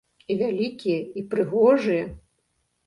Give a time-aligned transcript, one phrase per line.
[0.35, 2.03] І вялікія, і прыгожыя.